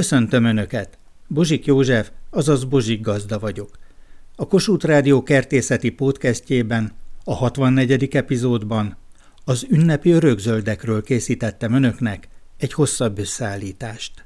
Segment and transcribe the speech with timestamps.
[0.00, 0.98] Köszöntöm Önöket!
[1.28, 3.70] Bozsik József, azaz Bozsik Gazda vagyok.
[4.36, 6.92] A Kossuth Rádió kertészeti podcastjében,
[7.24, 8.14] a 64.
[8.16, 8.96] epizódban
[9.44, 12.28] az ünnepi örökzöldekről készítettem Önöknek
[12.58, 14.24] egy hosszabb összeállítást.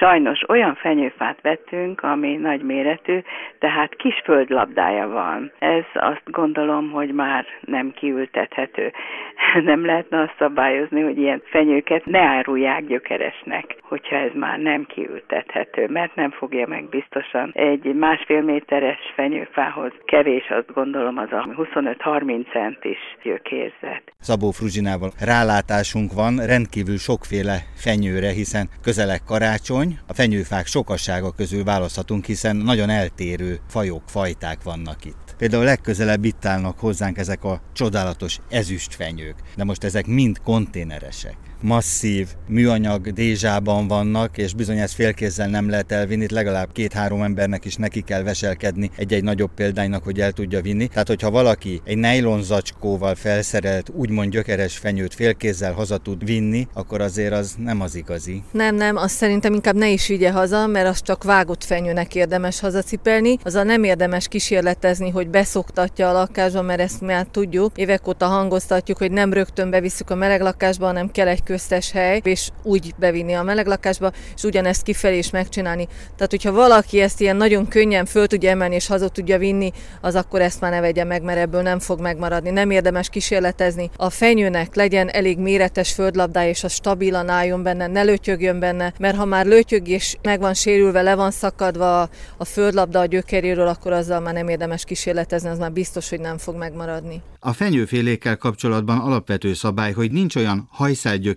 [0.00, 3.18] Sajnos olyan fenyőfát vettünk, ami nagy méretű,
[3.58, 5.52] tehát kis földlabdája van.
[5.58, 8.92] Ez azt gondolom, hogy már nem kiültethető.
[9.70, 15.86] Nem lehetne azt szabályozni, hogy ilyen fenyőket ne árulják gyökeresnek, hogyha ez már nem kiültethető,
[15.88, 22.52] mert nem fogja meg biztosan egy másfél méteres fenyőfához kevés, azt gondolom, az a 25-30
[22.52, 24.02] centis gyökérzet.
[24.18, 32.24] Szabó Fruzsinával rálátásunk van rendkívül sokféle fenyőre, hiszen közelek karácsony, a fenyőfák sokassága közül választhatunk,
[32.24, 35.34] hiszen nagyon eltérő fajok, fajták vannak itt.
[35.38, 42.28] Például legközelebb itt állnak hozzánk ezek a csodálatos ezüstfenyők, de most ezek mind konténeresek masszív
[42.48, 47.76] műanyag dézsában vannak, és bizony ezt félkézzel nem lehet elvinni, itt legalább két-három embernek is
[47.76, 50.86] neki kell veselkedni egy-egy nagyobb példánynak, hogy el tudja vinni.
[50.86, 57.00] Tehát, hogyha valaki egy nylon zacskóval felszerelt, úgymond gyökeres fenyőt félkézzel haza tud vinni, akkor
[57.00, 58.42] azért az nem az igazi.
[58.52, 62.60] Nem, nem, azt szerintem inkább ne is vigye haza, mert az csak vágott fenyőnek érdemes
[62.60, 63.38] hazacipelni.
[63.42, 67.76] a nem érdemes kísérletezni, hogy beszoktatja a lakásba, mert ezt már tudjuk.
[67.76, 72.20] Évek óta hangoztatjuk, hogy nem rögtön bevisszük a meleg lakásba, hanem kell egy köztes hely,
[72.24, 75.86] és úgy bevinni a meleg lakásba, és ugyanezt kifelé is megcsinálni.
[75.86, 80.14] Tehát, hogyha valaki ezt ilyen nagyon könnyen föl tudja emelni és haza tudja vinni, az
[80.14, 82.50] akkor ezt már ne vegye meg, mert ebből nem fog megmaradni.
[82.50, 83.90] Nem érdemes kísérletezni.
[83.96, 89.16] A fenyőnek legyen elég méretes földlabdája, és az stabilan álljon benne, ne lötyögjön benne, mert
[89.16, 93.92] ha már lötyög és meg van sérülve, le van szakadva a földlabda a gyökeréről, akkor
[93.92, 97.22] azzal már nem érdemes kísérletezni, az már biztos, hogy nem fog megmaradni.
[97.42, 100.68] A fenyőfélékkel kapcsolatban alapvető szabály, hogy nincs olyan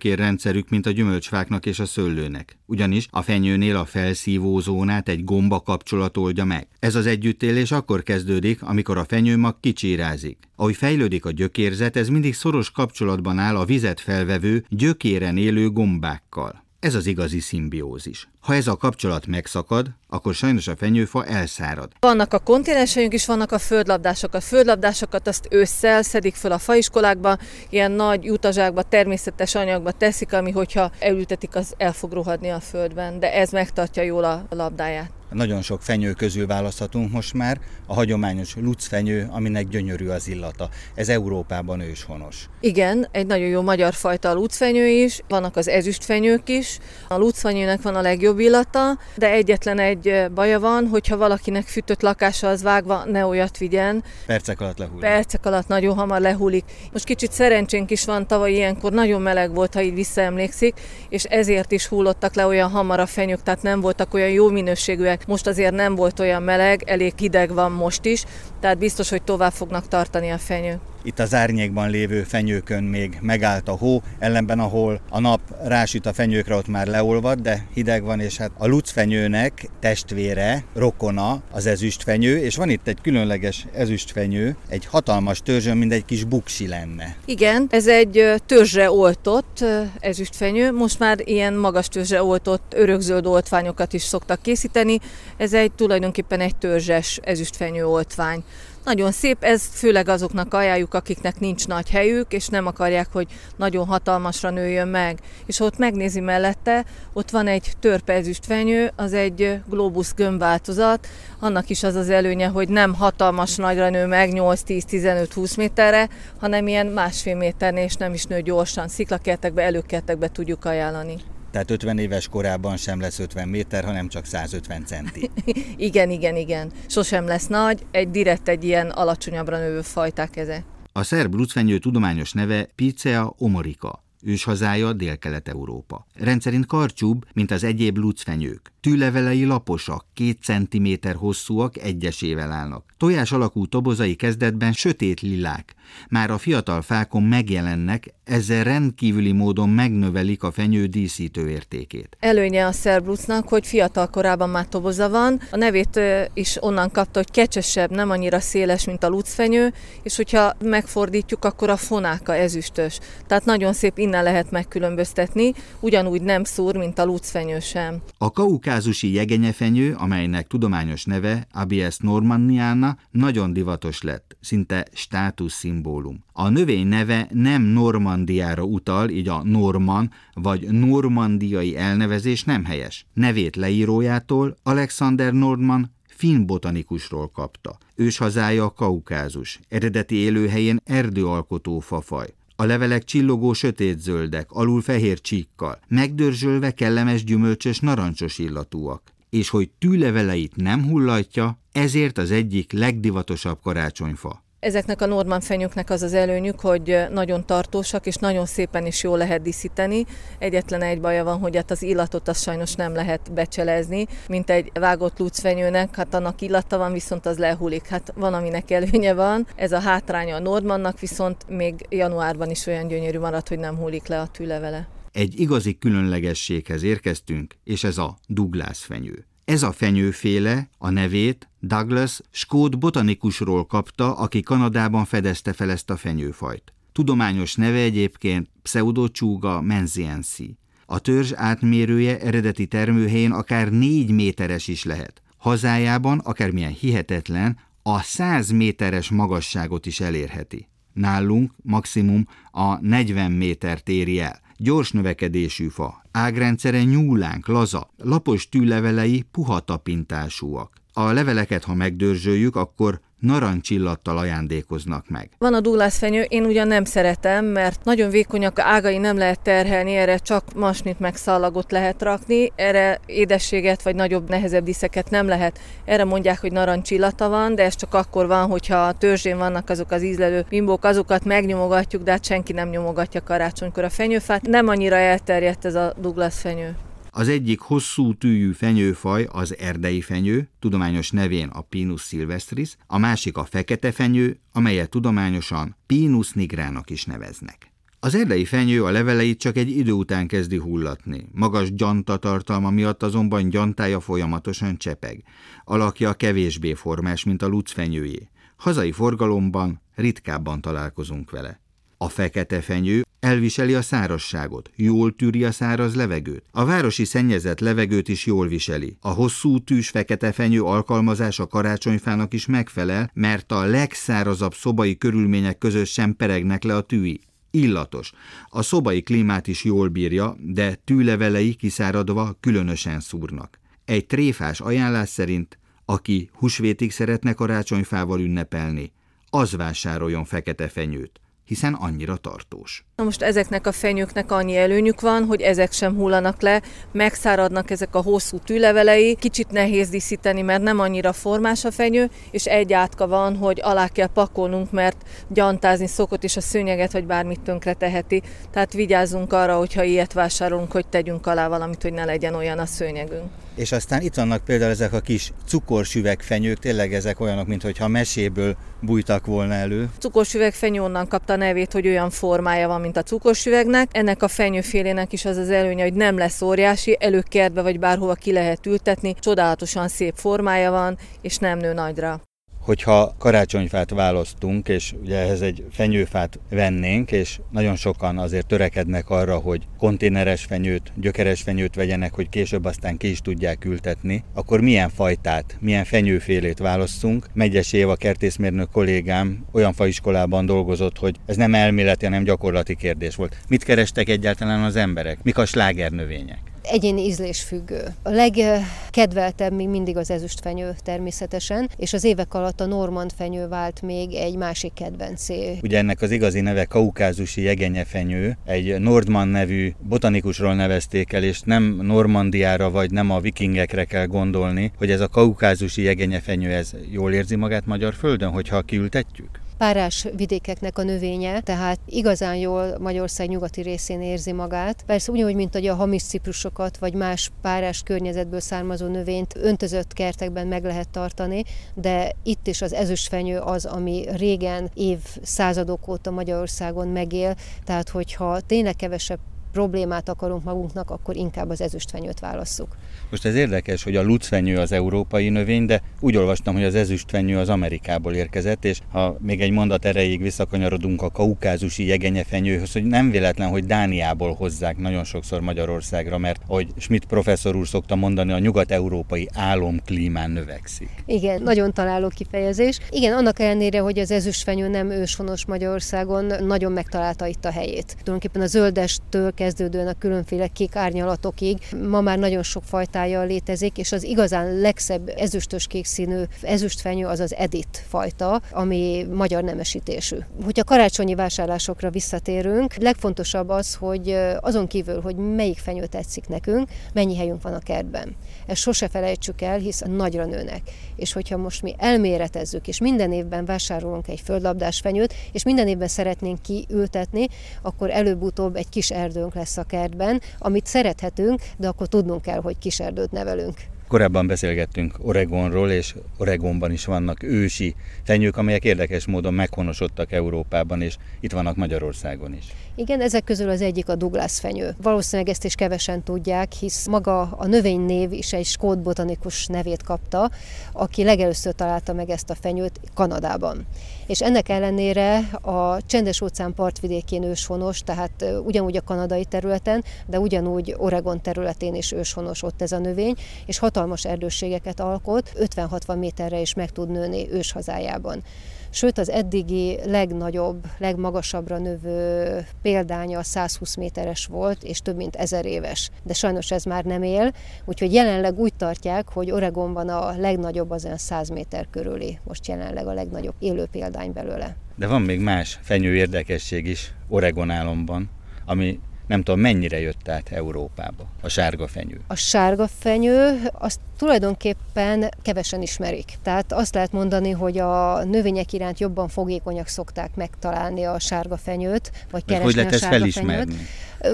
[0.03, 2.57] hajszálgyökérrendszerük, mint a gyümölcsfáknak és a szőlőnek.
[2.65, 6.67] Ugyanis a fenyőnél a felszívó zónát egy gomba kapcsolat oldja meg.
[6.79, 10.37] Ez az együttélés akkor kezdődik, amikor a fenyőmag kicsirázik.
[10.55, 16.63] Ahogy fejlődik a gyökérzet, ez mindig szoros kapcsolatban áll a vizet felvevő, gyökéren élő gombákkal.
[16.79, 18.27] Ez az igazi szimbiózis.
[18.43, 21.91] Ha ez a kapcsolat megszakad, akkor sajnos a fenyőfa elszárad.
[21.99, 24.33] Vannak a konténeseink is, vannak a földlabdások.
[24.33, 27.37] A földlabdásokat azt ősszel szedik föl a faiskolákba,
[27.69, 33.19] ilyen nagy jutazsákba, természetes anyagba teszik, ami hogyha elültetik, az el fog rohadni a földben,
[33.19, 35.11] de ez megtartja jól a labdáját.
[35.33, 37.59] Nagyon sok fenyő közül választhatunk most már.
[37.87, 40.69] A hagyományos lucfenyő, aminek gyönyörű az illata.
[40.95, 42.49] Ez Európában őshonos.
[42.59, 46.79] Igen, egy nagyon jó magyar fajta a lucfenyő is, vannak az ezüstfenyők is.
[47.07, 52.47] A lucfenyőnek van a legjobb illata, de egyetlen egy baja van, hogyha valakinek fűtött lakása
[52.47, 54.03] az vágva, ne olyat vigyen.
[54.25, 55.01] Percek alatt lehullik.
[55.01, 56.63] Percek alatt nagyon hamar lehullik.
[56.91, 60.73] Most kicsit szerencsénk is van, tavaly ilyenkor nagyon meleg volt, ha így visszaemlékszik,
[61.09, 65.27] és ezért is hullottak le olyan hamar a fenyők, tehát nem voltak olyan jó minőségűek.
[65.27, 68.23] Most azért nem volt olyan meleg, elég hideg van most is,
[68.59, 70.79] tehát biztos, hogy tovább fognak tartani a fenyők.
[71.05, 76.13] Itt az árnyékban lévő fenyőkön még megállt a hó, ellenben ahol a nap rásüt a
[76.13, 82.37] fenyőkre, ott már leolvad, de hideg van, és hát a lucfenyőnek testvére, rokona az ezüstfenyő,
[82.37, 87.15] és van itt egy különleges ezüstfenyő, egy hatalmas törzsön, mint egy kis buksi lenne.
[87.25, 89.65] Igen, ez egy törzsre oltott
[89.99, 94.99] ezüstfenyő, most már ilyen magas törzsre oltott örökzöld oltványokat is szoktak készíteni,
[95.37, 98.43] ez egy tulajdonképpen egy törzses ezüstfenyő oltvány.
[98.83, 103.85] Nagyon szép, ez főleg azoknak ajánljuk, akiknek nincs nagy helyük, és nem akarják, hogy nagyon
[103.85, 105.19] hatalmasra nőjön meg.
[105.45, 111.07] És ott megnézi mellette, ott van egy törpezüstfenyő, az egy globus gömbváltozat,
[111.39, 116.87] annak is az az előnye, hogy nem hatalmas nagyra nő meg 8-10-15-20 méterre, hanem ilyen
[116.87, 118.87] másfél méternél, és nem is nő gyorsan.
[118.87, 121.15] Sziklakertekbe, előkertekbe tudjuk ajánlani.
[121.53, 125.29] Tehát 50 éves korában sem lesz 50 méter, hanem csak 150 centi.
[125.87, 126.71] igen, igen, igen.
[126.87, 130.63] Sosem lesz nagy, egy direkt egy ilyen alacsonyabbra növő fajták eze.
[130.91, 134.03] A szerb lucfenyő tudományos neve Picea omorica.
[134.21, 136.05] Őshazája Dél-Kelet-Európa.
[136.13, 138.72] Rendszerint karcsúbb, mint az egyéb lucfenyők.
[138.83, 142.93] Tűlevelei laposak, két centiméter hosszúak, egyesével állnak.
[142.97, 145.75] Tojás alakú tobozai kezdetben sötét lilák.
[146.09, 152.17] Már a fiatal fákon megjelennek, ezzel rendkívüli módon megnövelik a fenyő díszítő értékét.
[152.19, 155.41] Előnye a szerbrucnak, hogy fiatal korában már toboza van.
[155.51, 155.99] A nevét
[156.33, 159.73] is onnan kapta, hogy kecsesebb, nem annyira széles, mint a lucfenyő,
[160.03, 162.99] és hogyha megfordítjuk, akkor a fonáka ezüstös.
[163.27, 168.01] Tehát nagyon szép innen lehet megkülönböztetni, ugyanúgy nem szúr, mint a lucfenyő sem.
[168.17, 176.23] A kauká kaukázusi jegenyefenyő, amelynek tudományos neve Abies normanniana, nagyon divatos lett, szinte státuszszimbólum.
[176.31, 183.05] A növény neve nem Normandiára utal, így a norman vagy normandiai elnevezés nem helyes.
[183.13, 187.77] Nevét leírójától Alexander Nordman finn botanikusról kapta.
[187.95, 192.33] Ős hazája a Kaukázus, eredeti élőhelyén erdőalkotó fafaj.
[192.63, 199.01] A levelek csillogó sötétzöldek, alul fehér csíkkal, megdörzsölve kellemes gyümölcsös narancsos illatúak.
[199.29, 204.43] És hogy tűleveleit nem hullatja, ezért az egyik legdivatosabb karácsonyfa.
[204.63, 209.17] Ezeknek a Norman fenyőknek az az előnyük, hogy nagyon tartósak, és nagyon szépen is jól
[209.17, 210.05] lehet díszíteni.
[210.39, 214.71] Egyetlen egy baja van, hogy hát az illatot az sajnos nem lehet becselezni, mint egy
[214.73, 217.87] vágott lucfenyőnek, hát annak illata van, viszont az lehullik.
[217.87, 219.47] Hát van, aminek előnye van.
[219.55, 224.07] Ez a hátránya a Normannak, viszont még januárban is olyan gyönyörű marad, hogy nem hullik
[224.07, 224.87] le a tűlevele.
[225.11, 229.25] Egy igazi különlegességhez érkeztünk, és ez a Douglas fenyő.
[229.53, 235.97] Ez a fenyőféle a nevét Douglas skót botanikusról kapta, aki Kanadában fedezte fel ezt a
[235.97, 236.73] fenyőfajt.
[236.91, 240.57] Tudományos neve egyébként Pseudochuga menziensi.
[240.85, 245.21] A törzs átmérője eredeti termőhelyén akár négy méteres is lehet.
[245.37, 250.67] Hazájában, akármilyen hihetetlen, a 100 méteres magasságot is elérheti.
[250.93, 254.41] Nálunk maximum a 40 méter éri el.
[254.57, 260.73] Gyors növekedésű fa, ágrendszere nyúlánk, laza, lapos tűlevelei puha tapintásúak.
[260.93, 265.29] A leveleket, ha megdörzsöljük, akkor narancsillattal ajándékoznak meg.
[265.37, 270.17] Van a dúlászfenyő, én ugyan nem szeretem, mert nagyon vékonyak ágai nem lehet terhelni, erre
[270.17, 275.59] csak masnit meg szallagot lehet rakni, erre édességet vagy nagyobb, nehezebb diszeket nem lehet.
[275.85, 279.91] Erre mondják, hogy narancsillata van, de ez csak akkor van, hogyha a törzsén vannak azok
[279.91, 284.41] az ízlelő bimbók, azokat megnyomogatjuk, de hát senki nem nyomogatja karácsonykor a fenyőfát.
[284.41, 286.75] Nem annyira elterjedt ez a Douglas fenyő.
[287.15, 293.37] Az egyik hosszú tűjű fenyőfaj az erdei fenyő, tudományos nevén a Pinus silvestris, a másik
[293.37, 297.71] a fekete fenyő, amelyet tudományosan Pinus nigrának is neveznek.
[297.99, 301.29] Az erdei fenyő a leveleit csak egy idő után kezdi hullatni.
[301.31, 305.23] Magas gyanta tartalma miatt azonban gyantája folyamatosan csepeg.
[305.63, 308.29] Alakja kevésbé formás, mint a lucfenyőjé.
[308.55, 311.62] Hazai forgalomban ritkábban találkozunk vele.
[312.03, 316.43] A fekete fenyő elviseli a szárasságot, jól tűri a száraz levegőt.
[316.51, 318.97] A városi szennyezett levegőt is jól viseli.
[319.01, 325.85] A hosszú tűs fekete fenyő alkalmazása karácsonyfának is megfelel, mert a legszárazabb szobai körülmények között
[325.85, 327.19] sem peregnek le a tűi.
[327.51, 328.11] Illatos.
[328.47, 333.59] A szobai klímát is jól bírja, de tűlevelei kiszáradva különösen szúrnak.
[333.85, 338.91] Egy tréfás ajánlás szerint, aki húsvétig szeretne karácsonyfával ünnepelni,
[339.29, 342.85] az vásároljon fekete fenyőt hiszen annyira tartós.
[342.95, 346.61] Na most ezeknek a fenyőknek annyi előnyük van, hogy ezek sem hullanak le,
[346.91, 352.45] megszáradnak ezek a hosszú tűlevelei, kicsit nehéz díszíteni, mert nem annyira formás a fenyő, és
[352.45, 354.97] egy átka van, hogy alá kell pakolnunk, mert
[355.27, 358.21] gyantázni szokott, és a szőnyeget vagy bármit tönkre teheti.
[358.51, 362.65] Tehát vigyázzunk arra, hogyha ilyet vásárolunk, hogy tegyünk alá valamit, hogy ne legyen olyan a
[362.65, 363.31] szőnyegünk.
[363.55, 369.25] És aztán itt vannak például ezek a kis cukorsüvegfenyők, tényleg ezek olyanok, mintha meséből bújtak
[369.25, 369.89] volna elő.
[369.99, 373.89] Cukorsüvegfenyő onnan kapta a nevét, hogy olyan formája van, mint a cukorsüvegnek.
[373.91, 378.31] Ennek a fenyőfélének is az az előnye, hogy nem lesz óriási, előkertbe vagy bárhova ki
[378.31, 382.21] lehet ültetni, csodálatosan szép formája van, és nem nő nagyra
[382.63, 389.37] hogyha karácsonyfát választunk, és ugye ehhez egy fenyőfát vennénk, és nagyon sokan azért törekednek arra,
[389.37, 394.89] hogy konténeres fenyőt, gyökeres fenyőt vegyenek, hogy később aztán ki is tudják ültetni, akkor milyen
[394.89, 397.27] fajtát, milyen fenyőfélét választunk?
[397.33, 403.37] Megyes Éva kertészmérnök kollégám olyan faiskolában dolgozott, hogy ez nem elméleti, hanem gyakorlati kérdés volt.
[403.47, 405.23] Mit kerestek egyáltalán az emberek?
[405.23, 406.52] Mik a slágernövények?
[406.63, 407.93] Egyéni ízlésfüggő.
[408.03, 413.81] A legkedveltebb még mindig az ezüstfenyő természetesen, és az évek alatt a normand fenyő vált
[413.81, 415.57] még egy másik kedvencé.
[415.61, 421.79] Ugye ennek az igazi neve kaukázusi jegenyefenyő, egy Nordman nevű botanikusról nevezték el, és nem
[421.81, 427.35] Normandiára vagy nem a vikingekre kell gondolni, hogy ez a kaukázusi jegenyefenyő, ez jól érzi
[427.35, 429.42] magát magyar földön, hogyha kiültetjük?
[429.57, 434.83] Párás vidékeknek a növénye, tehát igazán jól Magyarország nyugati részén érzi magát.
[434.85, 440.47] Persze ugyanúgy, mint hogy a hamis ciprusokat, vagy más párás környezetből származó növényt öntözött kertekben
[440.47, 441.43] meg lehet tartani,
[441.73, 448.39] de itt is az ezüstfenyő az, ami régen, év századok óta Magyarországon megél, tehát hogyha
[448.39, 449.19] tényleg kevesebb
[449.51, 452.75] problémát akarunk magunknak, akkor inkább az ezüstfenyőt válasszuk.
[453.13, 457.37] Most ez érdekes, hogy a lucfenyő az európai növény, de úgy olvastam, hogy az ezüstfenyő
[457.37, 463.11] az Amerikából érkezett, és ha még egy mondat erejéig visszakanyarodunk a kaukázusi jegenyefenyőhöz, hogy nem
[463.11, 468.39] véletlen, hogy Dániából hozzák nagyon sokszor Magyarországra, mert ahogy Schmidt professzor úr szokta mondani, a
[468.39, 470.89] nyugat-európai álomklímán növekszik.
[471.05, 472.79] Igen, nagyon találó kifejezés.
[472.89, 477.85] Igen, annak ellenére, hogy az ezüstfenyő nem őshonos Magyarországon, nagyon megtalálta itt a helyét.
[477.87, 481.57] Tulajdonképpen a zöldestől kezdődően a különféle kék árnyalatokig
[481.89, 482.63] ma már nagyon sok
[483.03, 489.05] fajtája létezik, és az igazán legszebb ezüstös kék színű ezüstfenyő az az edit fajta, ami
[489.13, 490.15] magyar nemesítésű.
[490.43, 497.15] Hogyha karácsonyi vásárlásokra visszatérünk, legfontosabb az, hogy azon kívül, hogy melyik fenyő tetszik nekünk, mennyi
[497.15, 498.15] helyünk van a kertben.
[498.47, 500.61] Ezt sose felejtsük el, hiszen nagyra nőnek.
[500.95, 505.87] És hogyha most mi elméretezzük, és minden évben vásárolunk egy földlabdás fenyőt, és minden évben
[505.87, 507.27] szeretnénk kiültetni,
[507.61, 512.57] akkor előbb-utóbb egy kis erdőnk lesz a kertben, amit szerethetünk, de akkor tudnunk kell, hogy
[512.57, 513.72] kis erdőt nevelünk.
[513.93, 520.97] Korábban beszélgettünk Oregonról, és Oregonban is vannak ősi fenyők, amelyek érdekes módon meghonosodtak Európában, és
[521.19, 522.45] itt vannak Magyarországon is.
[522.75, 524.75] Igen, ezek közül az egyik a Douglas fenyő.
[524.81, 530.29] Valószínűleg ezt is kevesen tudják, hisz maga a növénynév is egy skót botanikus nevét kapta,
[530.71, 533.65] aki legelőször találta meg ezt a fenyőt Kanadában.
[534.07, 540.75] És ennek ellenére a csendes óceán partvidékén őshonos, tehát ugyanúgy a kanadai területen, de ugyanúgy
[540.77, 546.53] Oregon területén is őshonos ott ez a növény, és hatalmas erdősségeket alkot, 50-60 méterre is
[546.53, 548.23] meg tud nőni őshazájában
[548.73, 555.89] sőt az eddigi legnagyobb, legmagasabbra növő példánya 120 méteres volt, és több mint ezer éves.
[556.03, 557.31] De sajnos ez már nem él,
[557.65, 562.87] úgyhogy jelenleg úgy tartják, hogy Oregonban a legnagyobb az olyan 100 méter körüli, most jelenleg
[562.87, 564.55] a legnagyobb élő példány belőle.
[564.75, 568.09] De van még más fenyő érdekesség is Oregon álomban,
[568.45, 572.01] ami nem tudom, mennyire jött át Európába a sárga fenyő?
[572.07, 576.13] A sárga fenyő, azt tulajdonképpen kevesen ismerik.
[576.23, 581.91] Tehát azt lehet mondani, hogy a növények iránt jobban fogékonyak szokták megtalálni a sárga fenyőt,
[582.11, 583.53] vagy keresni hogy lehet a sárga fenyőt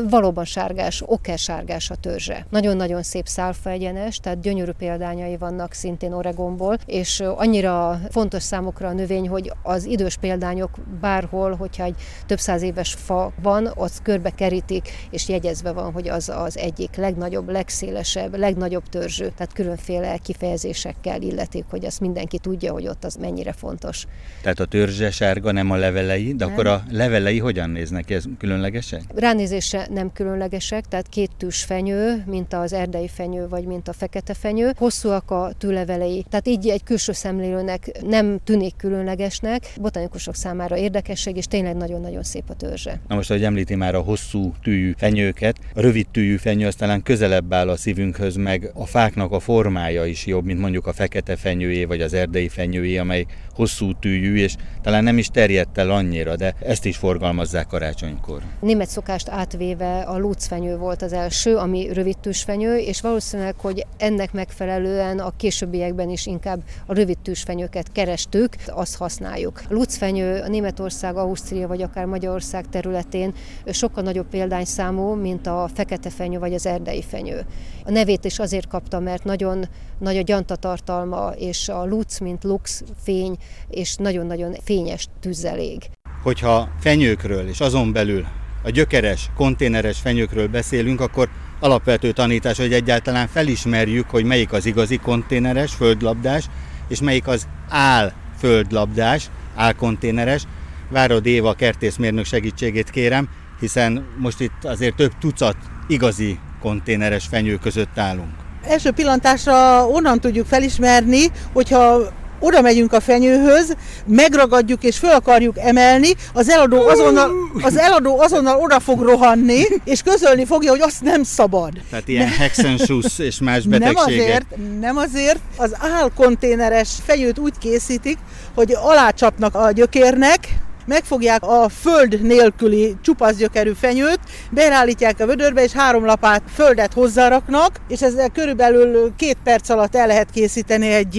[0.10, 1.03] valóban sárgás,
[1.36, 2.46] sárgás a törzse.
[2.50, 8.93] Nagyon-nagyon szép szálfa egyenes, tehát gyönyörű példányai vannak szintén Oregonból, és annyira fontos számukra a
[8.93, 10.69] növény, hogy az idős példányok
[11.01, 16.08] bárhol, hogyha egy több száz éves fa van, az körbe kerítik, és jegyezve van, hogy
[16.08, 19.53] az az egyik legnagyobb, legszélesebb, legnagyobb törzsű, tehát
[19.86, 24.05] különféle kifejezésekkel illetik, hogy azt mindenki tudja, hogy ott az mennyire fontos.
[24.41, 26.53] Tehát a törzse sárga, nem a levelei, de nem.
[26.53, 28.13] akkor a levelei hogyan néznek ki?
[28.13, 29.01] Ez különlegesek?
[29.15, 34.33] Ránézésre nem különlegesek, tehát két tűs fenyő, mint az erdei fenyő, vagy mint a fekete
[34.33, 34.71] fenyő.
[34.77, 41.45] Hosszúak a tűlevelei, tehát így egy külső szemlélőnek nem tűnik különlegesnek, botanikusok számára érdekesség, és
[41.45, 43.00] tényleg nagyon-nagyon szép a törzse.
[43.07, 47.03] Na most, ahogy említi már a hosszú tűjű fenyőket, a rövid tűjű fenyő az talán
[47.03, 51.35] közelebb áll a szívünkhöz, meg a fáknak a formája is jobb, mint mondjuk a fekete
[51.35, 53.25] fenyőjé, vagy az erdei fenyőjé, amely
[53.59, 58.41] hosszú tűjű, és talán nem is terjedt el annyira, de ezt is forgalmazzák karácsonykor.
[58.59, 64.31] Német szokást átvé éve a lúcfenyő volt az első, ami rövidtűsfenyő, és valószínűleg, hogy ennek
[64.33, 69.61] megfelelően a későbbiekben is inkább a rövidtűsfenyőket kerestük, azt használjuk.
[69.69, 73.33] A lúcfenyő a Németország, Ausztria vagy akár Magyarország területén
[73.71, 77.45] sokkal nagyobb példányszámú, mint a fekete fenyő vagy az erdei fenyő.
[77.85, 79.65] A nevét is azért kapta, mert nagyon
[79.99, 83.37] nagy a gyantatartalma, és a luc, mint lux, fény,
[83.70, 85.84] és nagyon-nagyon fényes tűzzelég.
[86.24, 88.25] Hogyha fenyőkről és azon belül
[88.63, 91.29] a gyökeres, konténeres fenyőkről beszélünk, akkor
[91.60, 96.46] alapvető tanítás, hogy egyáltalán felismerjük, hogy melyik az igazi konténeres, földlabdás,
[96.88, 100.44] és melyik az áll földlabdás, álkonténeres.
[100.89, 103.29] Várod Éva kertészmérnök segítségét kérem,
[103.60, 105.56] hiszen most itt azért több tucat
[105.88, 108.34] igazi konténeres fenyő között állunk.
[108.63, 116.10] Első pillantásra onnan tudjuk felismerni, hogyha oda megyünk a fenyőhöz, megragadjuk és föl akarjuk emelni,
[116.34, 117.31] az eladó azonnal,
[117.62, 121.72] az eladó azonnal oda fog rohanni, és közölni fogja, hogy azt nem szabad.
[121.89, 124.05] Tehát ilyen hexenschuss és más betegségek.
[124.05, 124.46] Nem azért,
[124.79, 125.39] nem azért.
[125.58, 128.17] Az álkonténeres fenyőt úgy készítik,
[128.55, 130.58] hogy alácsapnak a gyökérnek,
[130.89, 134.19] megfogják a föld nélküli csupasz gyökerű fenyőt,
[134.51, 140.08] beállítják a vödörbe, és három lapát földet hozzáraknak, és ezzel körülbelül két perc alatt el
[140.08, 141.15] lehet készíteni egy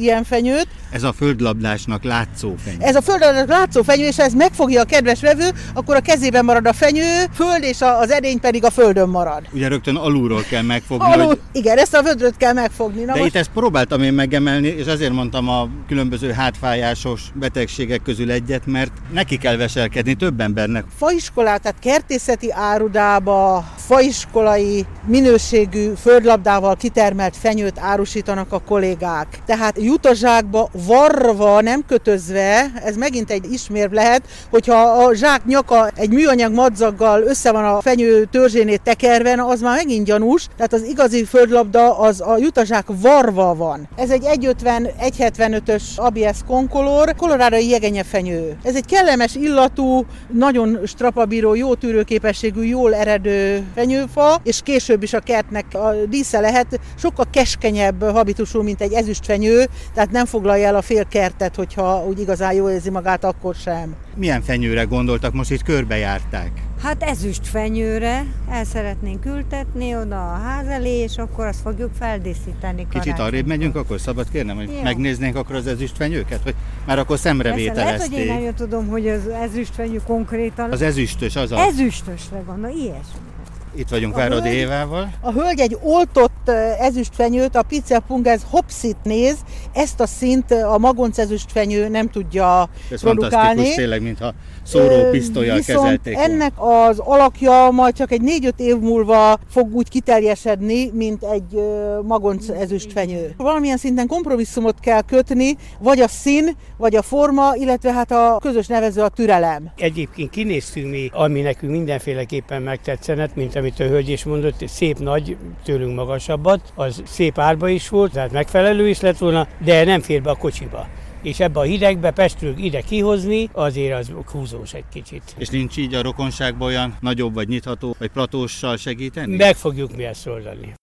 [0.00, 0.66] ilyen fenyőt.
[0.92, 2.76] Ez a földlabdásnak látszó fenyő.
[2.80, 6.44] Ez a földlabdásnak látszó fenyő, és ha ez megfogja a kedves vevő, akkor a kezében
[6.44, 9.42] marad a fenyő, föld, és az edény pedig a földön marad.
[9.52, 11.12] Ugye rögtön alulról kell megfogni.
[11.12, 11.40] Alul, hogy...
[11.52, 13.00] Igen, ezt a vödröt kell megfogni.
[13.00, 13.30] Na De most...
[13.30, 18.92] itt ezt próbáltam én megemelni, és azért mondtam a különböző hátfájásos betegségek közül egyet, mert
[19.12, 20.84] neki kell veselkedni több embernek.
[20.96, 29.26] Faiskolát, tehát kertészeti árudába faiskolai minőségű földlabdával kitermelt fenyőt árusítanak a kollégák.
[29.46, 36.10] Tehát jutazsákba varva, nem kötözve, ez megint egy ismérv lehet, hogyha a zsák nyaka egy
[36.10, 41.24] műanyag madzaggal össze van a fenyő törzsénét tekerven, az már megint gyanús, tehát az igazi
[41.24, 43.88] földlabda az a jutazsák varva van.
[43.96, 48.56] Ez egy 150-175-ös ABS Concolor, kolorádai jegenyefenyő.
[48.62, 55.20] Ez egy kellemes illatú, nagyon strapabíró, jó tűrőképességű, jól eredő fenyőfa, és később is a
[55.20, 59.64] kertnek a dísze lehet sokkal keskenyebb habitusú, mint egy ezüstfenyő,
[59.94, 63.94] tehát nem foglalja el a fél kertet, hogyha úgy igazán jól érzi magát, akkor sem.
[64.16, 66.50] Milyen fenyőre gondoltak, most itt körbejárták?
[66.82, 72.86] Hát ezüst fenyőre el szeretnénk ültetni oda a ház elé, és akkor azt fogjuk feldíszíteni.
[72.90, 74.82] Kicsit arrébb megyünk, akkor szabad kérnem, hogy Jó.
[74.82, 76.54] megnéznénk akkor az ezüst fenyőket, hogy
[76.86, 78.10] már akkor szemrevételezték.
[78.10, 80.70] Lehet, hogy én nem tudom, hogy az ezüst fenyő konkrétan.
[80.70, 81.58] Az ezüstös, az az.
[81.58, 83.29] Ezüstösre gondol, ilyesmi.
[83.74, 85.10] Itt vagyunk Váradi Évával.
[85.20, 86.48] A hölgy egy oltott
[86.80, 87.64] ezüstfenyőt, a
[88.06, 89.36] Pung ez hopszit néz,
[89.72, 93.46] ezt a szint a magonc ezüstfenyő nem tudja Ez produkálni.
[93.46, 94.34] fantasztikus, tényleg, mintha
[94.70, 96.16] szóró pisztolyjal kezelték.
[96.16, 101.60] ennek az alakja majd csak egy négy-öt év múlva fog úgy kiteljesedni, mint egy
[102.02, 103.34] magonc ezüstfenyő.
[103.36, 108.66] Valamilyen szinten kompromisszumot kell kötni, vagy a szín, vagy a forma, illetve hát a közös
[108.66, 109.70] nevező a türelem.
[109.76, 115.36] Egyébként kinéztünk mi, ami nekünk mindenféleképpen megtetszenet, mint amit a hölgy is mondott, szép nagy,
[115.64, 120.22] tőlünk magasabbat, az szép árba is volt, tehát megfelelő is lett volna, de nem fér
[120.22, 120.86] be a kocsiba
[121.22, 125.22] és ebbe a hidegbe Pestről ide kihozni, azért az húzós egy kicsit.
[125.38, 129.36] És nincs így a rokonságban olyan nagyobb vagy nyitható, vagy platóssal segíteni?
[129.36, 130.74] Meg fogjuk mi ezt oldani.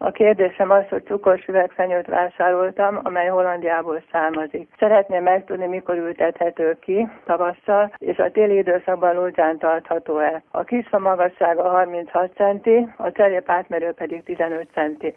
[0.00, 4.68] A kérdésem az, hogy cukros üvegfenyőt vásároltam, amely Hollandiából származik.
[4.78, 10.42] Szeretném megtudni, mikor ültethető ki tavasszal, és a téli időszakban lódzsán tartható-e.
[10.50, 15.14] A kisfa magassága 36 centi, a cserép átmerő pedig 15 centi.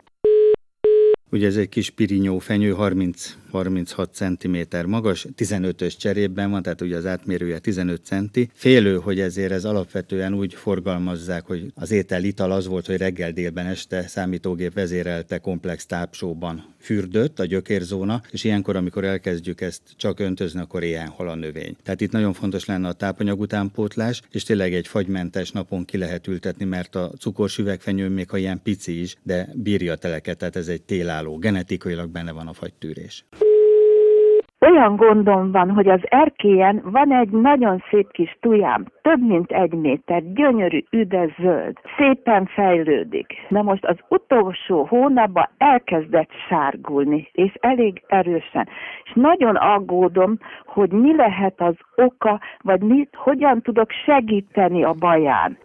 [1.31, 7.05] Ugye ez egy kis pirinyó fenyő, 30-36 cm magas, 15-ös cserében van, tehát ugye az
[7.05, 8.41] átmérője 15 cm.
[8.53, 13.31] Félő, hogy ezért ez alapvetően úgy forgalmazzák, hogy az étel ital az volt, hogy reggel
[13.31, 20.19] délben este számítógép vezérelte komplex tápsóban fürdött a gyökérzóna, és ilyenkor, amikor elkezdjük ezt csak
[20.19, 21.75] öntözni, akkor ilyen hal a növény.
[21.83, 26.27] Tehát itt nagyon fontos lenne a tápanyag utánpótlás, és tényleg egy fagymentes napon ki lehet
[26.27, 30.67] ültetni, mert a cukors üvegfenyő még ha ilyen pici is, de bírja teleket, tehát ez
[30.67, 30.81] egy
[31.21, 33.25] télálló, genetikailag benne van a fagytűrés.
[34.59, 39.73] Olyan gondom van, hogy az erkélyen van egy nagyon szép kis tujám, több mint egy
[39.73, 43.33] méter, gyönyörű, üde zöld, szépen fejlődik.
[43.49, 48.67] Na most az utolsó hónapban elkezdett sárgulni, és elég erősen.
[49.03, 55.57] És nagyon aggódom, hogy mi lehet az oka, vagy mit, hogyan tudok segíteni a baján.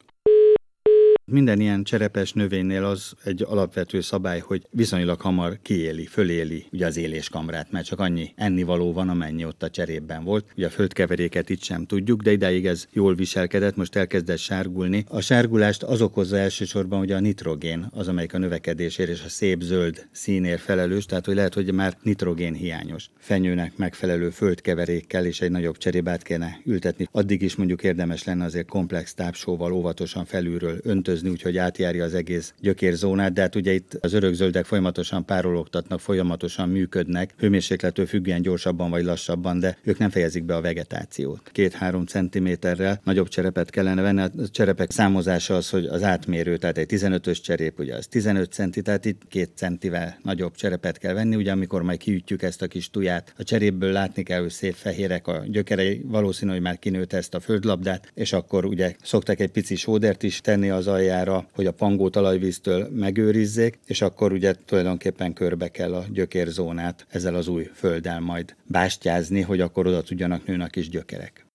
[1.33, 6.97] Minden ilyen cserepes növénynél az egy alapvető szabály, hogy viszonylag hamar kiéli, föléli ugye az
[6.97, 10.45] éléskamrát, mert csak annyi ennivaló van, amennyi ott a cserépben volt.
[10.57, 15.05] Ugye a földkeveréket itt sem tudjuk, de ideig ez jól viselkedett, most elkezdett sárgulni.
[15.09, 19.61] A sárgulást az okozza elsősorban ugye a nitrogén, az, amelyik a növekedésért és a szép
[19.61, 23.11] zöld színér felelős, tehát hogy lehet, hogy már nitrogén hiányos.
[23.19, 27.09] Fenyőnek megfelelő földkeverékkel és egy nagyobb cserébát kéne ültetni.
[27.13, 32.15] Addig is mondjuk érdemes lenne azért komplex tápsóval óvatosan felülről öntöző öntözni, úgyhogy átjárja az
[32.15, 38.91] egész gyökérzónát, de hát ugye itt az örökzöldek folyamatosan párologtatnak, folyamatosan működnek, hőmérséklettől függően gyorsabban
[38.91, 41.51] vagy lassabban, de ők nem fejezik be a vegetációt.
[41.53, 44.21] Két-három centiméterrel nagyobb cserepet kellene venni.
[44.21, 48.83] A cserepek számozása az, hogy az átmérő, tehát egy 15-ös cserép, ugye az 15 centi,
[48.83, 52.91] tehát itt két centivel nagyobb cserepet kell venni, ugye amikor majd kiütjük ezt a kis
[52.91, 57.35] tuját, a cserépből látni kell, hogy szép fehérek a gyökerei, valószínű, hogy már kinőtt ezt
[57.35, 61.67] a földlabdát, és akkor ugye szoktak egy pici sódert is tenni az alj aljára, hogy
[61.67, 67.65] a pangó talajvíztől megőrizzék, és akkor ugye tulajdonképpen körbe kell a gyökérzónát ezzel az új
[67.75, 71.47] földdel majd bástyázni, hogy akkor oda tudjanak nőni a kis gyökerek.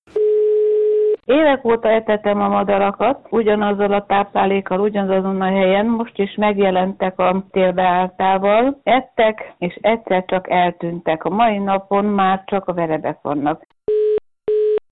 [1.25, 7.45] Évek óta etetem a madarakat, ugyanazzal a táplálékkal, ugyanazon a helyen, most is megjelentek a
[7.51, 11.23] térbeálltával, ettek, és egyszer csak eltűntek.
[11.23, 13.67] A mai napon már csak a verebek vannak.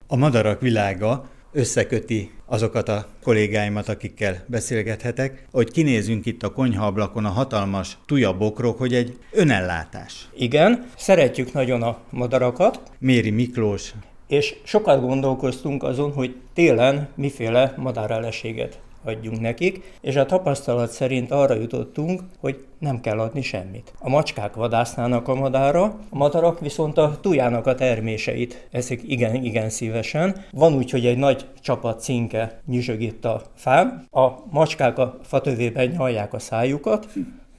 [0.08, 7.29] A madarak világa összeköti azokat a kollégáimat, akikkel beszélgethetek, hogy kinézünk itt a konyhaablakon a
[7.29, 10.29] hatalmas tujabokrok, hogy egy önellátás.
[10.38, 12.81] Igen, szeretjük nagyon a madarakat.
[12.99, 13.93] Méri Miklós.
[14.27, 21.53] És sokat gondolkoztunk azon, hogy télen miféle madárelességet adjunk nekik, és a tapasztalat szerint arra
[21.53, 23.93] jutottunk, hogy nem kell adni semmit.
[23.99, 29.69] A macskák vadásznának a madára, a madarak viszont a tujának a terméseit eszik igen, igen
[29.69, 30.45] szívesen.
[30.51, 35.88] Van úgy, hogy egy nagy csapat cinke nyüzsög itt a fán, a macskák a fatövében
[35.88, 37.07] nyalják a szájukat,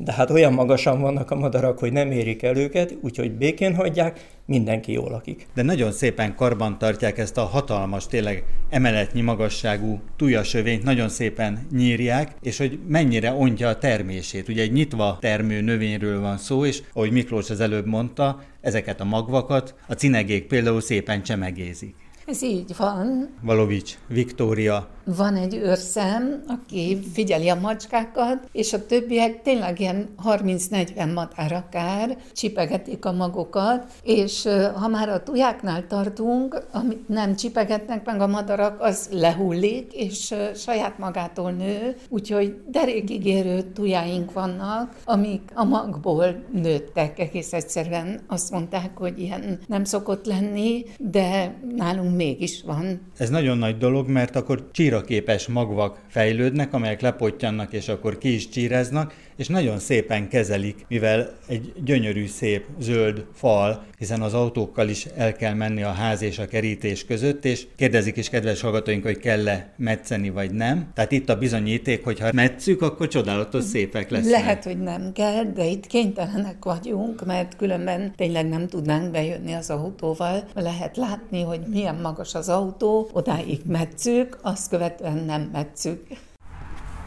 [0.05, 4.21] de hát olyan magasan vannak a madarak, hogy nem érik el őket, úgyhogy békén hagyják,
[4.47, 5.47] mindenki jól lakik.
[5.55, 12.35] De nagyon szépen karban tartják ezt a hatalmas, tényleg emeletnyi magasságú tujasövényt, nagyon szépen nyírják,
[12.43, 14.49] és hogy mennyire ontja a termését.
[14.49, 19.05] Ugye egy nyitva termő növényről van szó, és ahogy Miklós az előbb mondta, ezeket a
[19.05, 21.95] magvakat a cinegék például szépen csemegézik.
[22.31, 23.29] Ez így van.
[23.43, 31.15] Valovics, Viktória, van egy őrszem, aki figyeli a macskákat, és a többiek tényleg ilyen 30-40
[31.15, 38.21] madár akár csipegetik a magokat, és ha már a tujáknál tartunk, amit nem csipegetnek meg
[38.21, 46.45] a madarak, az lehullik, és saját magától nő, úgyhogy derékigérő tujáink vannak, amik a magból
[46.53, 53.01] nőttek, egész egyszerűen azt mondták, hogy ilyen nem szokott lenni, de nálunk mégis van.
[53.17, 58.35] Ez nagyon nagy dolog, mert akkor csíra képes magvak fejlődnek, amelyek lepottyannak és akkor ki
[58.35, 64.89] is csíreznak, és nagyon szépen kezelik, mivel egy gyönyörű, szép, zöld fal, hiszen az autókkal
[64.89, 69.03] is el kell menni a ház és a kerítés között, és kérdezik is kedves hallgatóink,
[69.03, 70.91] hogy kell-e metszeni vagy nem.
[70.95, 74.31] Tehát itt a bizonyíték, hogy ha metszük, akkor csodálatos szépek lesznek.
[74.31, 79.71] Lehet, hogy nem kell, de itt kénytelenek vagyunk, mert különben tényleg nem tudnánk bejönni az
[79.71, 80.49] autóval.
[80.55, 86.07] Lehet látni, hogy milyen magas az autó, odáig metszük, azt követően nem metszük.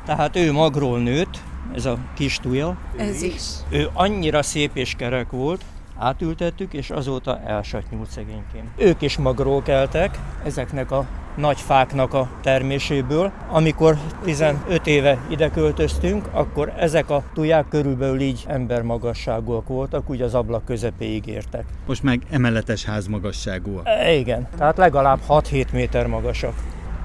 [0.06, 1.40] Tehát ő magról nőtt,
[1.76, 2.78] ez a kis tuja.
[2.98, 3.42] Ez is.
[3.70, 5.66] Ő annyira szép és kerek volt,
[5.98, 8.68] átültettük, és azóta elsatnyult szegényként.
[8.76, 13.32] Ők is magról keltek, ezeknek a nagy fáknak a terméséből.
[13.50, 20.34] Amikor 15 éve ide költöztünk, akkor ezek a tuják körülbelül így embermagasságúak voltak, úgy az
[20.34, 21.66] ablak közepéig értek.
[21.88, 23.88] Most meg emeletes ház magasságúak.
[23.88, 26.54] E, igen, tehát legalább 6-7 méter magasak.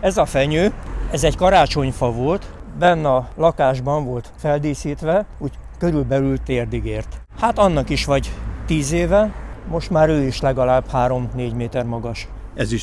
[0.00, 0.72] Ez a fenyő,
[1.11, 2.46] ez egy karácsonyfa volt,
[2.78, 7.20] benne a lakásban volt feldíszítve, úgy körülbelül térdig ért.
[7.40, 8.32] Hát annak is vagy
[8.66, 9.34] tíz éve,
[9.70, 12.28] most már ő is legalább 3-4 méter magas.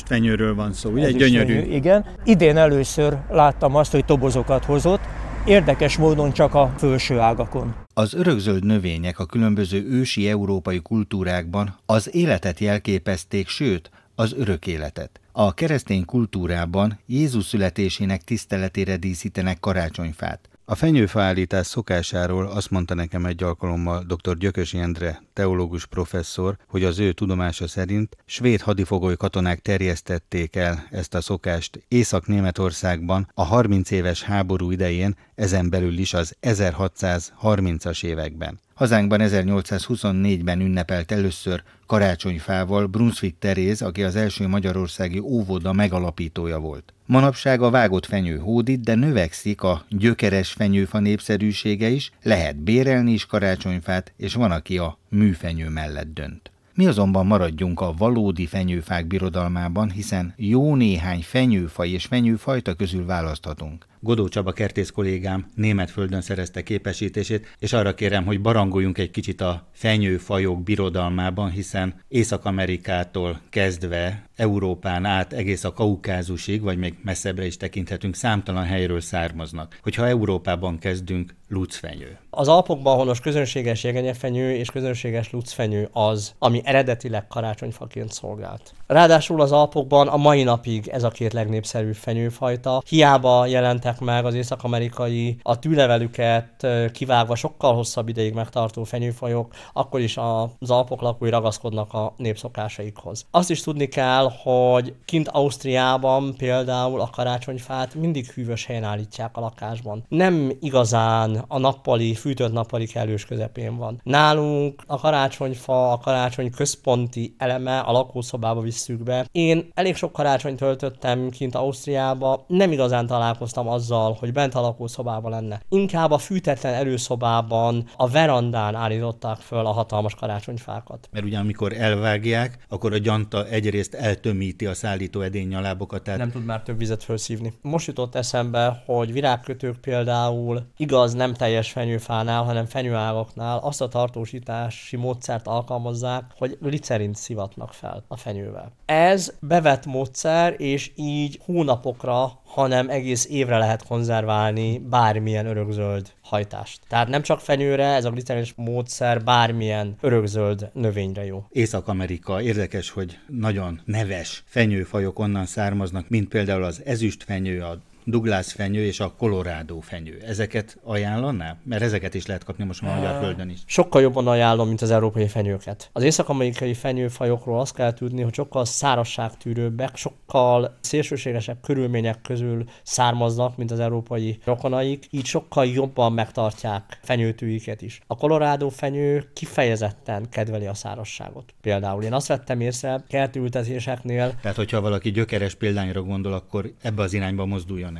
[0.04, 1.06] fenyőről van szó, ugye?
[1.06, 1.60] Egy gyönyörű.
[1.60, 2.04] Fenyő, igen.
[2.24, 5.00] Idén először láttam azt, hogy tobozokat hozott,
[5.46, 7.74] érdekes módon csak a felső ágakon.
[7.94, 15.20] Az örökzöld növények a különböző ősi európai kultúrákban az életet jelképezték, sőt, az örök életet.
[15.38, 20.48] A keresztény kultúrában Jézus születésének tiszteletére díszítenek karácsonyfát.
[20.64, 24.36] A fenyőfa állítás szokásáról azt mondta nekem egy alkalommal dr.
[24.36, 31.14] Gyökösi Endre, teológus professzor, hogy az ő tudomása szerint svéd hadifogoly katonák terjesztették el ezt
[31.14, 38.60] a szokást Észak-Németországban a 30 éves háború idején, ezen belül is az 1630-as években.
[38.74, 46.94] Hazánkban 1824-ben ünnepelt először karácsonyfával Brunswick Teréz, aki az első magyarországi óvoda megalapítója volt.
[47.06, 53.26] Manapság a vágott fenyő hódít, de növekszik a gyökeres fenyőfa népszerűsége is, lehet bérelni is
[53.26, 56.50] karácsonyfát, és van, aki a műfenyő mellett dönt.
[56.74, 63.86] Mi azonban maradjunk a valódi fenyőfák birodalmában, hiszen jó néhány fenyőfaj és fenyőfajta közül választhatunk.
[64.06, 69.40] Godó Csaba kertész kollégám német földön szerezte képesítését, és arra kérem, hogy barangoljunk egy kicsit
[69.40, 77.56] a fenyőfajok birodalmában, hiszen Észak-Amerikától kezdve Európán át egész a Kaukázusig, vagy még messzebbre is
[77.56, 79.78] tekinthetünk, számtalan helyről származnak.
[79.82, 82.18] Hogyha Európában kezdünk, lucfenyő.
[82.30, 88.74] Az Alpokban honos közönséges jegenyefenyő és közönséges lucfenyő az, ami eredetileg karácsonyfaként szolgált.
[88.86, 92.82] Ráadásul az Alpokban a mai napig ez a két legnépszerűbb fenyőfajta.
[92.88, 100.16] Hiába jelentek meg az észak-amerikai a tűlevelüket kivágva sokkal hosszabb ideig megtartó fenyőfajok, akkor is
[100.16, 103.26] az Alpok lakói ragaszkodnak a népszokásaikhoz.
[103.30, 109.40] Azt is tudni kell, hogy kint Ausztriában például a karácsonyfát mindig hűvös helyen állítják a
[109.40, 110.04] lakásban.
[110.08, 114.00] Nem igazán a nappali, fűtött nappali kellős közepén van.
[114.02, 119.26] Nálunk a karácsonyfa, a karácsony központi eleme a lakószobába visszük be.
[119.32, 125.30] Én elég sok karácsonyt töltöttem kint Ausztriába, nem igazán találkoztam azzal, hogy bent a lakószobában
[125.30, 125.60] lenne.
[125.68, 131.08] Inkább a fűtetlen előszobában, a verandán állították föl a hatalmas karácsonyfákat.
[131.12, 136.02] Mert ugye amikor elvágják, akkor a gyanta egyrészt eltömíti a szállító edénnyalábokat.
[136.02, 136.18] Tehát...
[136.20, 137.52] Nem tud már több vizet felszívni.
[137.62, 144.96] Most jutott eszembe, hogy virágkötők például igaz nem teljes fenyőfánál, hanem fenyőágaknál azt a tartósítási
[144.96, 148.72] módszert alkalmazzák, hogy licerint szivatnak fel a fenyővel.
[148.84, 156.80] Ez bevett módszer, és így hónapokra hanem egész évre lehet konzerválni bármilyen örökzöld hajtást.
[156.88, 161.44] Tehát nem csak fenyőre, ez a gliceris módszer bármilyen örökzöld növényre jó.
[161.50, 167.78] Észak-Amerika érdekes, hogy nagyon neves fenyőfajok onnan származnak, mint például az ezüstfenyő, a
[168.08, 170.22] Douglas fenyő és a Colorado fenyő.
[170.26, 171.56] Ezeket ajánlaná?
[171.62, 173.58] Mert ezeket is lehet kapni most már a magyar földön is.
[173.66, 175.90] Sokkal jobban ajánlom, mint az európai fenyőket.
[175.92, 183.70] Az észak-amerikai fenyőfajokról azt kell tudni, hogy sokkal szárasságtűrőbbek, sokkal szélsőségesebb körülmények közül származnak, mint
[183.70, 188.00] az európai rokonaik, így sokkal jobban megtartják fenyőtűiket is.
[188.06, 191.54] A Colorado fenyő kifejezetten kedveli a szárasságot.
[191.60, 194.34] Például én azt vettem észre kertültetéseknél.
[194.42, 197.94] Tehát, hogyha valaki gyökeres példányra gondol, akkor ebbe az irányba mozduljon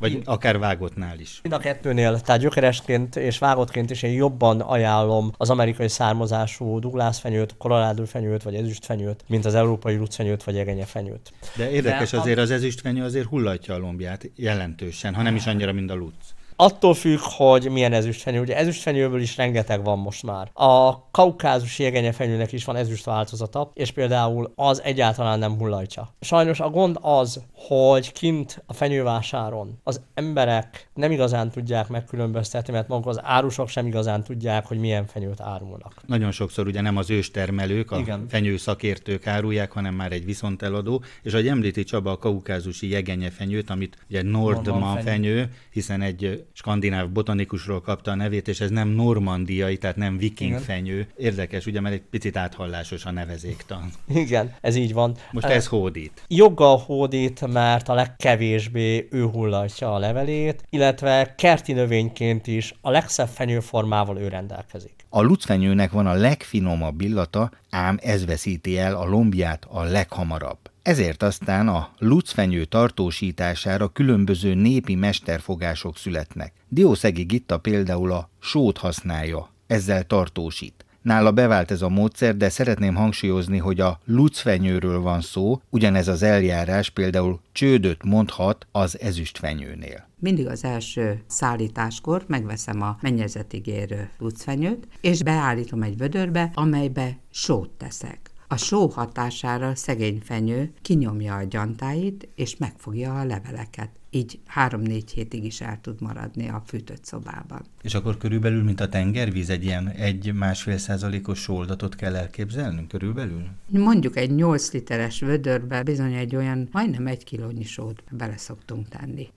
[0.00, 1.38] Vagy akár vágottnál is.
[1.42, 7.20] Mind a kettőnél, tehát gyökeresként és vágottként is én jobban ajánlom az amerikai származású Douglas
[7.20, 11.32] fenyőt, Colorado fenyőt, vagy ezüstfenyőt, mint az európai lucfenyőt, vagy egenye fenyőt.
[11.56, 15.72] De érdekes De azért az ezüstfenyő azért hullatja a lombját jelentősen, ha nem is annyira,
[15.72, 16.29] mint a luc.
[16.62, 18.40] Attól függ, hogy milyen ezüstfenyő.
[18.40, 20.50] Ugye ezüstfenyőből is rengeteg van most már.
[20.52, 26.14] A kaukázusi jegenyefenyőnek is van ezüst változata, és például az egyáltalán nem hullajtja.
[26.20, 32.88] Sajnos a gond az, hogy kint a fenyővásáron az emberek nem igazán tudják megkülönböztetni, mert
[32.88, 35.94] maguk az árusok sem igazán tudják, hogy milyen fenyőt árulnak.
[36.06, 38.26] Nagyon sokszor ugye nem az őstermelők, a Igen.
[38.28, 43.98] fenyő szakértők árulják, hanem már egy viszonteladó, és ahogy említi Csaba a kaukázusi jegenyefenyőt, amit
[44.08, 49.76] ugye Nordman fenyő, fenyő, hiszen egy skandináv botanikusról kapta a nevét, és ez nem normandiai,
[49.76, 50.62] tehát nem viking Igen.
[50.62, 51.06] fenyő.
[51.16, 53.90] Érdekes, ugye, mert egy picit áthallásos a nevezéktan.
[54.08, 55.16] Igen, ez így van.
[55.30, 56.24] Most ez hódít.
[56.28, 63.28] Joggal hódít, mert a legkevésbé ő hullatja a levelét, illetve kerti növényként is a legszebb
[63.28, 64.99] fenyőformával ő rendelkezik.
[65.12, 70.58] A lucfenyőnek van a legfinomabb illata, ám ez veszíti el a lombját a leghamarabb.
[70.82, 76.52] Ezért aztán a lucfenyő tartósítására különböző népi mesterfogások születnek.
[76.68, 80.84] Diószegi Gitta például a sót használja, ezzel tartósít.
[81.02, 86.22] Nála bevált ez a módszer, de szeretném hangsúlyozni, hogy a lucfenyőről van szó, ugyanez az
[86.22, 90.08] eljárás például csődöt mondhat az ezüstfenyőnél.
[90.18, 97.70] Mindig az első szállításkor megveszem a mennyezetig érő lucfenyőt, és beállítom egy vödörbe, amelybe sót
[97.70, 98.30] teszek.
[98.52, 103.90] A só hatására szegény fenyő kinyomja a gyantáit, és megfogja a leveleket.
[104.10, 107.62] Így három-négy hétig is el tud maradni a fűtött szobában.
[107.82, 113.42] És akkor körülbelül, mint a tengervíz, egy ilyen egy-másfél százalékos sóoldatot kell elképzelnünk körülbelül?
[113.66, 119.28] Mondjuk egy 8 literes vödörbe bizony egy olyan majdnem egy kilónyi sót bele szoktunk tenni.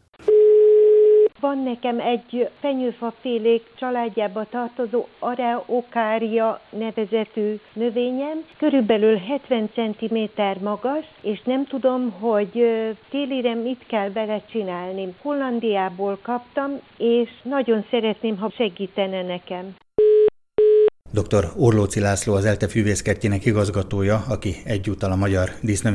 [1.43, 10.17] Van nekem egy fenyőfafélék családjába tartozó Areokária nevezetű növényem, körülbelül 70 cm
[10.63, 12.51] magas, és nem tudom, hogy
[13.09, 15.15] télire mit kell vele csinálni.
[15.21, 19.75] Hollandiából kaptam, és nagyon szeretném, ha segítene nekem.
[21.11, 21.45] Dr.
[21.57, 25.49] Orlóci László az ELTE fűvészkertjének igazgatója, aki egyúttal a Magyar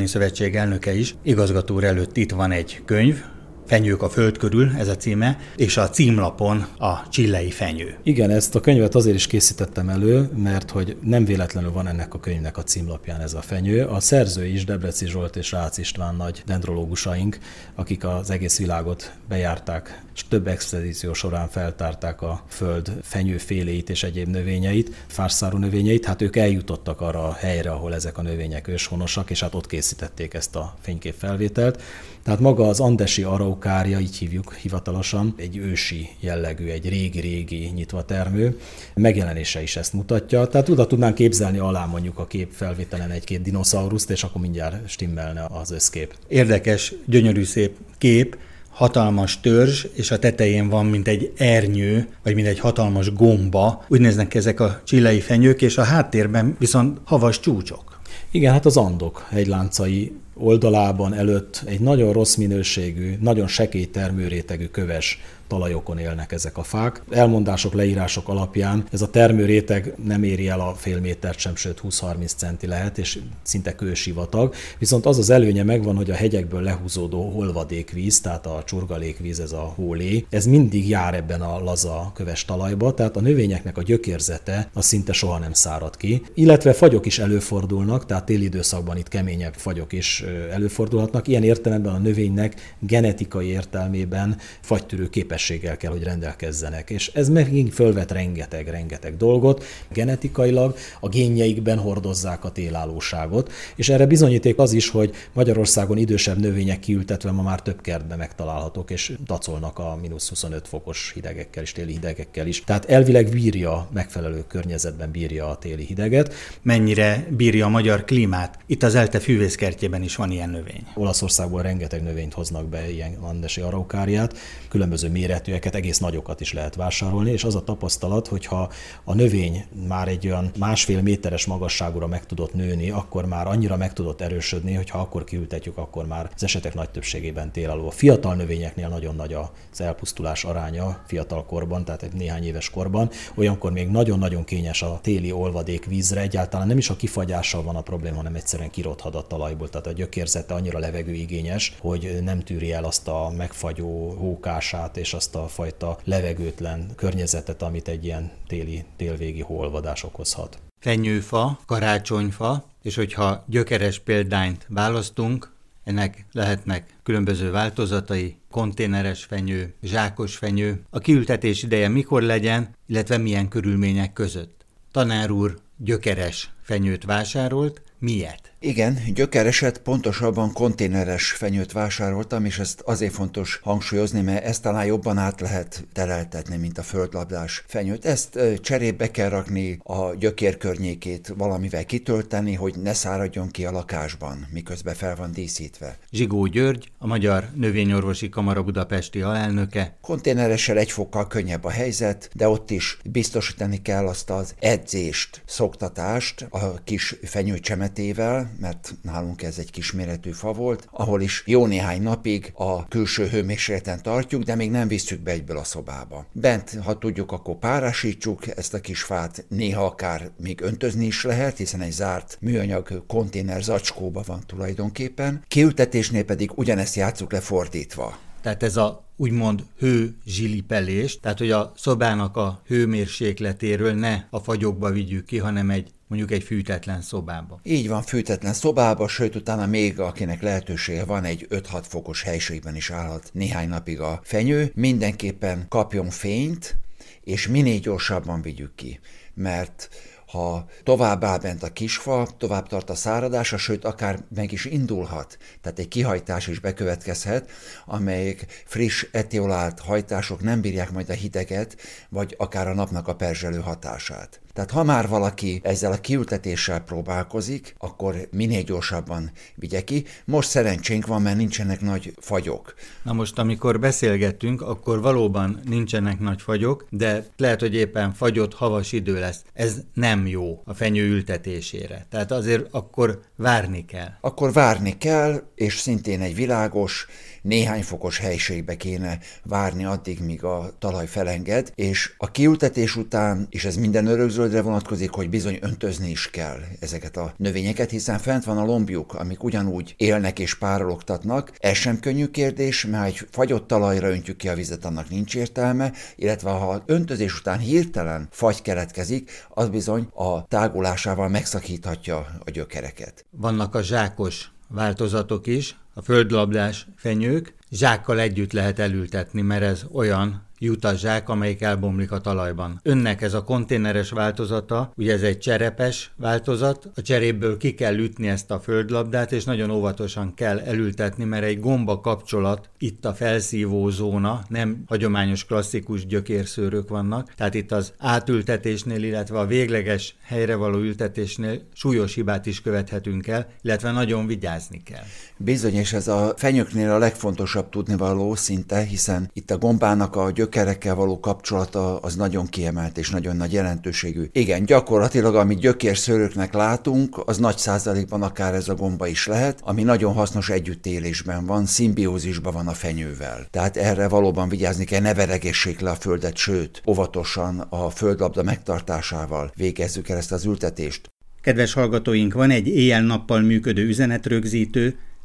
[0.05, 1.15] Szövetség elnöke is.
[1.23, 3.38] Igazgató előtt itt van egy könyv,
[3.69, 7.97] Fenyők a föld körül, ez a címe, és a címlapon a csillei fenyő.
[8.03, 12.21] Igen, ezt a könyvet azért is készítettem elő, mert hogy nem véletlenül van ennek a
[12.21, 13.85] könyvnek a címlapján ez a fenyő.
[13.85, 17.39] A szerző is Debreci Zsolt és Rácz István nagy dendrológusaink,
[17.75, 24.29] akik az egész világot bejárták, és több expedíció során feltárták a föld fenyőféléit és egyéb
[24.29, 29.41] növényeit, fárszárú növényeit, hát ők eljutottak arra a helyre, ahol ezek a növények őshonosak, és
[29.41, 31.83] hát ott készítették ezt a fényképfelvételt.
[32.23, 33.23] Tehát maga az andesi
[33.65, 38.59] araukária, így hívjuk hivatalosan, egy ősi jellegű, egy régi-régi nyitva termő.
[38.95, 40.47] Megjelenése is ezt mutatja.
[40.47, 45.47] Tehát oda tudnánk képzelni alá mondjuk a kép felvételen egy-két dinoszauruszt, és akkor mindjárt stimmelne
[45.51, 46.15] az összkép.
[46.29, 48.39] Érdekes, gyönyörű szép kép,
[48.71, 53.85] hatalmas törzs, és a tetején van, mint egy ernyő, vagy mint egy hatalmas gomba.
[53.89, 58.01] Úgy néznek ezek a csillai fenyők, és a háttérben viszont havas csúcsok.
[58.31, 65.21] Igen, hát az Andok hegyláncai oldalában előtt egy nagyon rossz minőségű, nagyon sekély termőrétegű köves
[65.49, 67.03] talajokon élnek ezek a fák.
[67.11, 72.37] Elmondások, leírások alapján ez a termőréteg nem éri el a fél métert sem, sőt 20-30
[72.37, 74.55] centi lehet, és szinte kősivatag.
[74.79, 79.73] Viszont az az előnye megvan, hogy a hegyekből lehúzódó holvadékvíz, tehát a csurgalékvíz, ez a
[79.77, 84.85] hólé, ez mindig jár ebben a laza köves talajba, tehát a növényeknek a gyökérzete az
[84.85, 86.23] szinte soha nem szárad ki.
[86.35, 91.29] Illetve fagyok is előfordulnak, tehát téli időszakban itt keményebb fagyok is előfordulhatnak.
[91.29, 96.91] Ilyen értelemben a növénynek genetikai értelmében fagytűrő képes képességgel kell, hogy rendelkezzenek.
[96.91, 99.65] És ez megint fölvet rengeteg-rengeteg dolgot.
[99.93, 106.81] Genetikailag a génjeikben hordozzák a télállóságot, és erre bizonyíték az is, hogy Magyarországon idősebb növények
[106.81, 111.93] kiültetve ma már több kertben megtalálhatók, és dacolnak a mínusz 25 fokos hidegekkel és téli
[111.93, 112.65] hidegekkel is.
[112.65, 116.35] Tehát elvileg bírja, megfelelő környezetben bírja a téli hideget.
[116.63, 118.59] Mennyire bírja a magyar klímát?
[118.67, 120.87] Itt az ELTE fűvészkertjében is van ilyen növény.
[120.95, 124.37] Olaszországból rengeteg növényt hoznak be, ilyen andesi araukáriát,
[124.69, 128.71] különböző méretűeket, egész nagyokat is lehet vásárolni, és az a tapasztalat, hogyha
[129.05, 133.93] a növény már egy olyan másfél méteres magasságúra meg tudott nőni, akkor már annyira meg
[133.93, 137.87] tudott erősödni, hogy ha akkor kiültetjük, akkor már az esetek nagy többségében télaló.
[137.87, 143.11] A fiatal növényeknél nagyon nagy az elpusztulás aránya fiatal korban, tehát egy néhány éves korban.
[143.35, 147.81] Olyankor még nagyon-nagyon kényes a téli olvadék vízre, egyáltalán nem is a kifagyással van a
[147.83, 152.85] probléma, hanem egyszerűen kirothad a talajból, tehát a gyökérzete annyira levegőigényes, hogy nem tűri el
[152.85, 159.41] azt a megfagyó hókását és azt a fajta levegőtlen környezetet, amit egy ilyen téli, télvégi
[159.41, 160.59] holvadás okozhat.
[160.81, 165.53] Fenyőfa, karácsonyfa, és hogyha gyökeres példányt választunk,
[165.85, 173.49] ennek lehetnek különböző változatai, konténeres fenyő, zsákos fenyő, a kiültetés ideje mikor legyen, illetve milyen
[173.49, 174.65] körülmények között.
[174.93, 178.53] Tanár úr gyökeres fenyőt vásárolt, miért?
[178.61, 185.19] Igen, gyökereset, pontosabban konténeres fenyőt vásároltam, és ezt azért fontos hangsúlyozni, mert ezt talán jobban
[185.19, 188.05] át lehet tereltetni, mint a földlabdás fenyőt.
[188.05, 194.47] Ezt cserébe kell rakni a gyökér környékét valamivel kitölteni, hogy ne száradjon ki a lakásban,
[194.53, 195.99] miközben fel van díszítve.
[196.11, 199.97] Zsigó György, a Magyar Növényorvosi Kamara Budapesti alelnöke.
[200.01, 206.47] Konténeressel egy fokkal könnyebb a helyzet, de ott is biztosítani kell azt az edzést, szoktatást
[206.51, 212.53] a kis fenyőcsemetével, mert nálunk ez egy kisméretű fa volt, ahol is jó néhány napig
[212.55, 216.27] a külső hőmérsékleten tartjuk, de még nem visszük be egyből a szobába.
[216.33, 221.57] Bent, ha tudjuk, akkor párásítsuk ezt a kis fát, néha akár még öntözni is lehet,
[221.57, 225.45] hiszen egy zárt műanyag konténer zacskóba van tulajdonképpen.
[225.49, 228.19] Kiültetésnél pedig ugyanezt játsszuk le fordítva.
[228.41, 234.91] Tehát ez a úgymond hő zsilipelés, tehát hogy a szobának a hőmérsékletéről ne a fagyokba
[234.91, 237.61] vigyük ki, hanem egy mondjuk egy fűtetlen szobába.
[237.63, 242.91] Így van, fűtetlen szobába, sőt utána még akinek lehetősége van, egy 5-6 fokos helységben is
[242.91, 244.73] állhat néhány napig a fenyő.
[244.75, 246.77] Mindenképpen kapjon fényt,
[247.25, 249.01] és minél gyorsabban vigyük ki,
[249.35, 249.89] mert
[250.29, 255.39] ha tovább áll bent a kisfa, tovább tart a száradása, sőt, akár meg is indulhat.
[255.61, 257.51] Tehát egy kihajtás is bekövetkezhet,
[257.87, 261.77] amelyek friss etiolált hajtások nem bírják majd a hideget,
[262.09, 264.41] vagy akár a napnak a perzselő hatását.
[264.59, 270.05] Tehát ha már valaki ezzel a kiültetéssel próbálkozik, akkor minél gyorsabban vigye ki.
[270.25, 272.75] Most szerencsénk van, mert nincsenek nagy fagyok.
[273.03, 278.93] Na most, amikor beszélgettünk, akkor valóban nincsenek nagy fagyok, de lehet, hogy éppen fagyott havas
[278.93, 279.43] idő lesz.
[279.53, 282.07] Ez nem jó a fenyő ültetésére.
[282.11, 284.11] Tehát azért akkor várni kell.
[284.21, 287.07] Akkor várni kell, és szintén egy világos,
[287.49, 293.65] néhány fokos helységbe kéne várni addig, míg a talaj felenged, és a kiültetés után, és
[293.65, 298.59] ez minden örökzöldre vonatkozik, hogy bizony öntözni is kell ezeket a növényeket, hiszen fent van
[298.59, 301.53] a lombjuk, amik ugyanúgy élnek és párologtatnak.
[301.59, 305.93] Ez sem könnyű kérdés, mert egy fagyott talajra öntjük ki a vizet, annak nincs értelme,
[306.17, 313.25] illetve ha öntözés után hirtelen fagy keletkezik, az bizony a tágulásával megszakíthatja a gyökereket.
[313.31, 320.48] Vannak a zsákos változatok is, a földlabdás fenyők, zsákkal együtt lehet elültetni, mert ez olyan,
[320.59, 322.81] jutazsák, amelyik elbomlik a talajban.
[322.83, 328.29] Önnek ez a konténeres változata, ugye ez egy cserepes változat, a cseréből ki kell ütni
[328.29, 333.89] ezt a földlabdát, és nagyon óvatosan kell elültetni, mert egy gomba kapcsolat itt a felszívó
[333.89, 340.79] zóna, nem hagyományos klasszikus gyökérszőrök vannak, tehát itt az átültetésnél, illetve a végleges helyre való
[340.79, 345.05] ültetésnél súlyos hibát is követhetünk el, illetve nagyon vigyázni kell.
[345.37, 350.48] Bizony, és ez a fenyőknél a legfontosabb tudnivaló szinte, hiszen itt a gombának a gyök
[350.49, 354.25] gyökerekkel való kapcsolata az nagyon kiemelt és nagyon nagy jelentőségű.
[354.33, 359.83] Igen, gyakorlatilag amit gyökérszőröknek látunk, az nagy százalékban akár ez a gomba is lehet, ami
[359.83, 363.47] nagyon hasznos együttélésben van, szimbiózisban van a fenyővel.
[363.51, 369.53] Tehát erre valóban vigyázni kell, ne veregessék le a földet, sőt, óvatosan a földlabda megtartásával
[369.55, 371.11] végezzük el ezt az ültetést.
[371.43, 374.99] Kedves hallgatóink, van egy éjjel-nappal működő üzenetrögzítő,